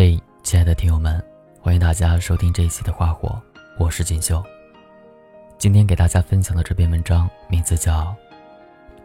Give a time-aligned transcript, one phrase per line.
[0.00, 1.20] 嘿，亲爱的听友们，
[1.60, 3.30] 欢迎大家收听这一期的《花火》，
[3.80, 4.40] 我是锦绣。
[5.58, 8.02] 今天给大家分享的这篇文章名字叫《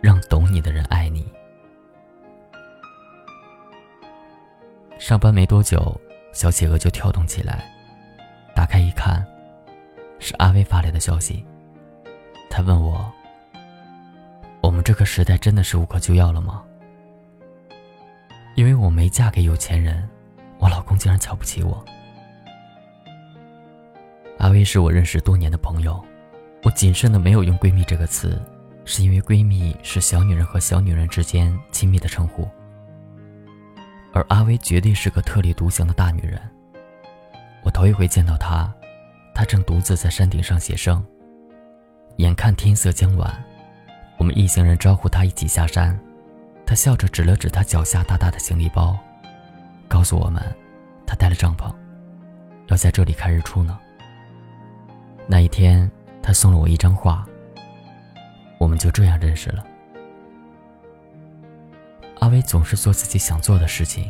[0.02, 1.28] 让懂你的人爱你》。
[5.00, 6.00] 上班没多久，
[6.32, 7.74] 小企鹅就跳动起来，
[8.54, 9.26] 打开一看，
[10.20, 11.44] 是阿威发来的消息。
[12.52, 13.12] 他问我
[14.62, 16.64] ：“我们这个时代真的是无可救药了吗？”
[18.54, 20.08] 因为我没嫁给有钱人，
[20.64, 21.84] 我老公竟然瞧不起我。
[24.38, 26.02] 阿威是我认识多年的朋友，
[26.64, 28.42] 我谨慎的没有用“闺蜜”这个词，
[28.86, 32.48] 是因为闺蜜是小女人和小女人之间亲密的称呼，
[34.14, 36.42] 而阿威绝对是个特立独行的大女人。
[37.64, 38.74] 我头一回见到她，
[39.36, 41.06] 她正独自在山顶上写生，
[42.18, 43.44] 眼看天色将晚，
[44.18, 46.00] 我们一行人招呼她一起下山。
[46.66, 48.98] 他笑着指了指他脚下大大的行李包，
[49.88, 50.42] 告诉我们，
[51.06, 51.74] 他带了帐篷，
[52.68, 53.80] 要在这里看日出呢。
[55.28, 55.90] 那一天，
[56.22, 57.26] 他送了我一张画。
[58.60, 59.66] 我们就这样认识了。
[62.20, 64.10] 阿威总是做自己想做的事情，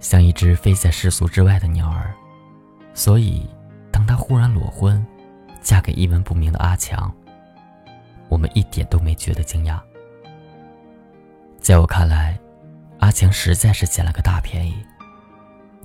[0.00, 2.12] 像一只飞在世俗之外的鸟儿，
[2.92, 3.48] 所以，
[3.92, 5.04] 当他忽然裸婚，
[5.60, 7.14] 嫁给一文不名的阿强，
[8.28, 9.80] 我们一点都没觉得惊讶。
[11.60, 12.36] 在我看来，
[12.98, 14.74] 阿强实在是捡了个大便宜。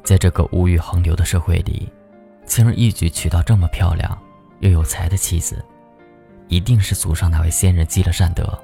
[0.04, 1.88] 在这个物欲横流的社会里，
[2.46, 4.18] 轻而易举娶到这么漂亮
[4.60, 5.64] 又有才的妻子，
[6.48, 8.58] 一定是祖上那位先人积了善德。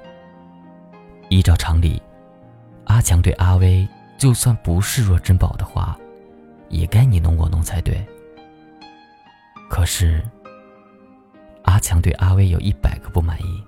[1.28, 2.02] 依照常理，
[2.84, 5.96] 阿强对阿威就算不视若珍宝的话，
[6.68, 8.04] 也该你侬我侬才对。
[9.68, 10.22] 可是，
[11.62, 13.64] 阿强对阿威有一百个不满意。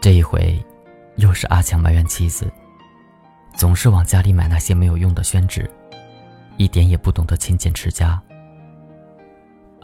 [0.00, 0.64] 这一回。
[1.18, 2.52] 又是阿强埋怨妻子，
[3.56, 5.70] 总是往家里买那些没有用的宣纸，
[6.56, 8.20] 一点也不懂得勤俭持家。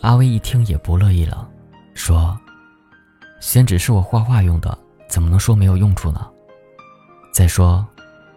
[0.01, 1.49] 阿威一听也不乐意了，
[1.95, 2.39] 说
[3.41, 4.77] ：“宣纸是我画画用的，
[5.09, 6.29] 怎么能说没有用处呢？
[7.33, 7.87] 再说，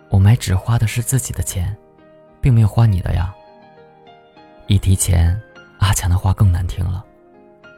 [0.09, 1.75] 我买纸花的是自己的钱，
[2.39, 3.33] 并没有花你的呀。”
[4.67, 5.39] 一提钱，
[5.79, 7.03] 阿强的话更难听了，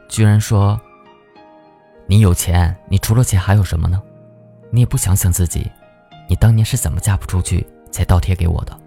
[0.08, 0.80] 居然说
[2.06, 4.02] ：“你有钱，你除了钱还有什么呢？”
[4.70, 5.70] 你也不想想自己，
[6.28, 8.78] 你当年是怎么嫁不出去才倒贴给我的？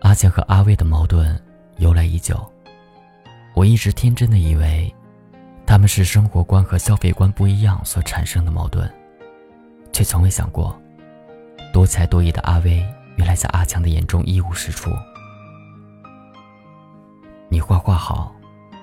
[0.00, 1.40] 阿强和阿威的矛盾
[1.78, 2.46] 由来已久，
[3.54, 4.94] 我一直天真的以为，
[5.66, 8.90] 他们是生活观和消费观不一样所产生的矛盾，
[9.92, 10.78] 却从未想过，
[11.72, 12.84] 多才多艺的阿威
[13.16, 14.90] 原来在阿强的眼中一无是处。
[17.50, 18.34] 你画画好，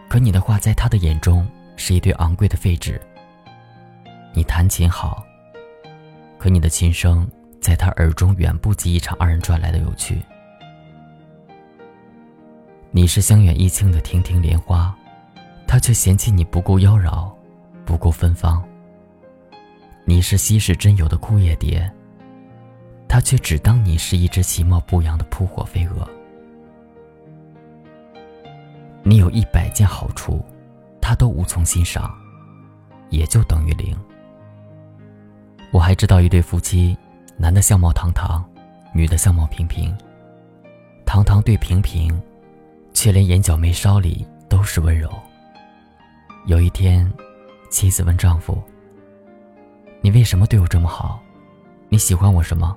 [0.10, 3.00] 可你的画在他的眼中是一堆昂贵的废纸。
[4.38, 5.26] 你弹琴好，
[6.38, 7.26] 可你的琴声
[7.62, 10.22] 在他耳中远不及一场二人转来的有趣。
[12.92, 14.94] 你是香远益清的亭亭莲花，
[15.66, 17.34] 他却嫌弃你不够妖娆，
[17.86, 18.62] 不够芬芳。
[20.04, 21.90] 你是稀世珍有的枯叶蝶，
[23.08, 26.06] 他却只当你是一只其貌不扬的扑火飞蛾。
[29.02, 30.44] 你有一百件好处，
[31.00, 32.14] 他都无从欣赏，
[33.10, 33.98] 也就等于零。
[35.76, 36.98] 我还知道一对夫妻，
[37.36, 38.42] 男的相貌堂堂，
[38.94, 39.94] 女的相貌平平。
[41.06, 42.18] 堂堂对平平，
[42.94, 45.12] 却连眼角眉梢里都是温柔。
[46.46, 47.12] 有一天，
[47.70, 48.64] 妻子问丈夫
[50.00, 51.20] ：“你为什么对我这么好？
[51.90, 52.74] 你喜欢我什么？”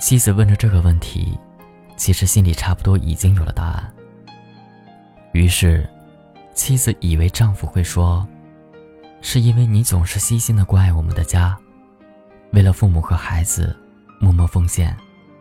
[0.00, 1.38] 妻子问着这个问题，
[1.98, 3.94] 其实心里差不多已经有了答案。
[5.32, 5.86] 于是，
[6.54, 8.26] 妻子以为丈夫会说。
[9.26, 11.58] 是因为你总是细心的关爱我们的家，
[12.52, 13.74] 为了父母和孩子，
[14.20, 14.94] 默默奉献，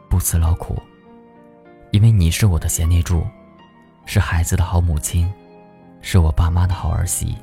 [0.10, 0.82] 不辞劳苦。
[1.92, 3.28] 因为你是我的贤内助，
[4.06, 5.32] 是孩子的好母亲，
[6.00, 7.38] 是我爸妈的好儿媳。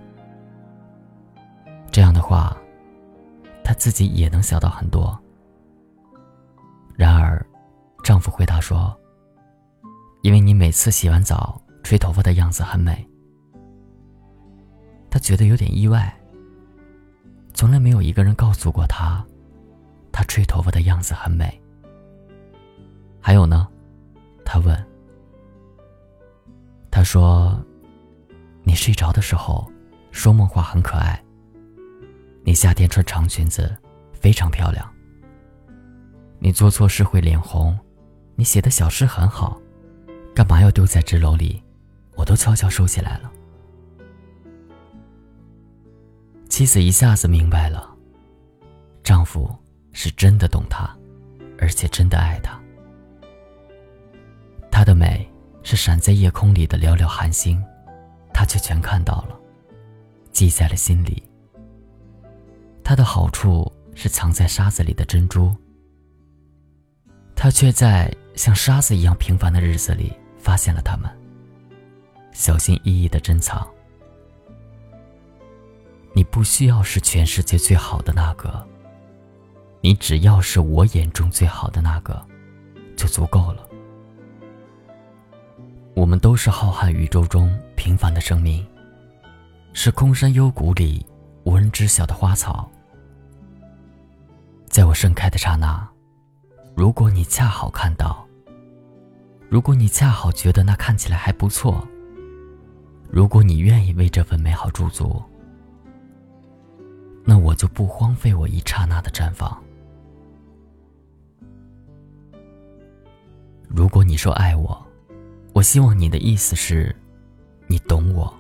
[1.93, 2.57] 这样的话，
[3.63, 5.17] 她自己也能想到很多。
[6.97, 7.47] 然而，
[8.03, 8.99] 丈夫回答说
[10.25, 13.07] ：“因为你每次洗完澡吹头发的样子很美。”
[15.11, 16.17] 她觉得有点意外。
[17.61, 19.23] 从来没有一个人告诉过他，
[20.11, 21.61] 他吹头发的样子很美。
[23.21, 23.69] 还有呢，
[24.47, 24.87] 他问。
[26.91, 27.63] 他说
[28.65, 29.71] ：“你睡着的时候
[30.11, 31.23] 说梦话很可爱。
[32.45, 33.77] 你夏天穿长裙子
[34.11, 34.91] 非常漂亮。
[36.39, 37.79] 你做错事会脸红，
[38.37, 39.61] 你写的小诗很好，
[40.35, 41.63] 干嘛要丢在纸篓里？
[42.15, 43.31] 我都悄悄收起来了。”
[46.61, 47.89] 妻子一下子明白了，
[49.03, 49.51] 丈夫
[49.95, 50.95] 是真的懂她，
[51.59, 52.61] 而且真的爱她。
[54.71, 55.27] 她的美
[55.63, 57.65] 是闪在夜空里的寥寥寒星，
[58.35, 59.41] 他却全看到了，
[60.33, 61.23] 记在了心里。
[62.85, 65.57] 他的好处是藏在沙子里的珍珠，
[67.35, 71.11] 他却在像沙子一样平凡的日子里发现了他们，
[72.33, 73.67] 小心翼翼的珍藏。
[76.13, 78.67] 你不需要是全世界最好的那个，
[79.81, 82.21] 你只要是我眼中最好的那个，
[82.97, 83.67] 就足够了。
[85.95, 88.67] 我们都是浩瀚宇宙中平凡的生命，
[89.73, 91.05] 是空山幽谷里
[91.45, 92.69] 无人知晓的花草。
[94.69, 95.89] 在我盛开的刹那，
[96.75, 98.27] 如果你恰好看到，
[99.49, 101.87] 如果你恰好觉得那看起来还不错，
[103.11, 105.23] 如果你愿意为这份美好驻足。
[107.25, 109.63] 那我就不荒废我一刹那的绽放。
[113.69, 114.87] 如果你说爱我，
[115.53, 116.95] 我希望你的意思是，
[117.67, 118.33] 你懂我，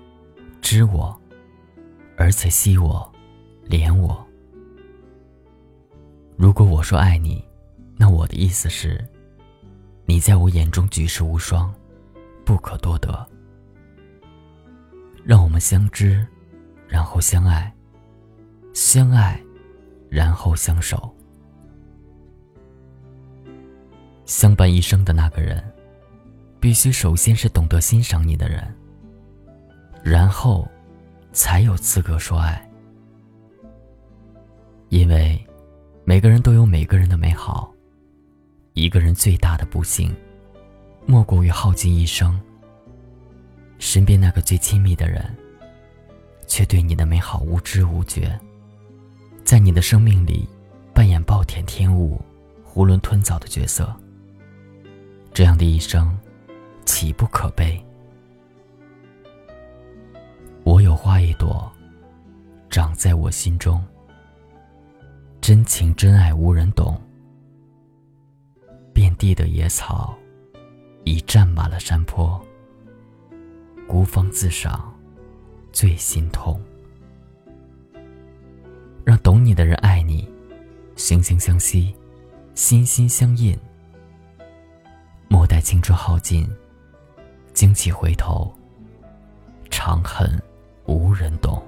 [0.60, 1.16] 知我，
[2.16, 3.08] 而且惜我，
[3.68, 4.26] 怜我。
[6.36, 7.44] 如果我说爱你，
[7.96, 9.06] 那我的意思是，
[10.04, 11.72] 你在我眼中举世无双，
[12.44, 13.28] 不可多得。
[15.22, 16.26] 让我们相知，
[16.88, 17.72] 然后相爱。
[18.72, 19.40] 相爱，
[20.08, 21.12] 然后相守，
[24.24, 25.62] 相伴一生的那个人，
[26.60, 28.62] 必须首先是懂得欣赏你的人，
[30.04, 30.68] 然后，
[31.32, 32.64] 才有资格说爱。
[34.88, 35.44] 因为，
[36.04, 37.72] 每个人都有每个人的美好，
[38.74, 40.14] 一个人最大的不幸，
[41.06, 42.40] 莫过于耗尽一生，
[43.78, 45.24] 身边那个最亲密的人，
[46.46, 48.38] 却对你的美好无知无觉。
[49.50, 50.48] 在你的生命里，
[50.94, 52.20] 扮演暴殄天物、
[52.72, 53.92] 囫囵吞枣的角色。
[55.34, 56.16] 这样的一生，
[56.86, 57.84] 岂不可悲？
[60.62, 61.68] 我有花一朵，
[62.70, 63.84] 长在我心中。
[65.40, 66.96] 真情真爱无人懂，
[68.94, 70.16] 遍地的野草，
[71.02, 72.40] 已占满了山坡。
[73.88, 74.94] 孤芳自赏，
[75.72, 76.62] 最心痛。
[79.10, 80.24] 让懂你的人爱你，
[80.94, 81.92] 惺惺相惜，
[82.54, 83.58] 心心相印。
[85.26, 86.48] 莫待青春耗尽，
[87.52, 88.54] 惊起回头，
[89.68, 90.40] 长恨
[90.86, 91.60] 无人懂。